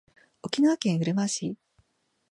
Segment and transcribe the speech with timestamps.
[0.41, 1.55] 沖縄県うるま市